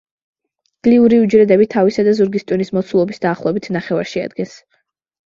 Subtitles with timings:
[0.85, 4.57] გლიური უჯრედები თავისა და ზურგის ტვინის მოცულობის დაახლოებით ნახევარს შეადგენს.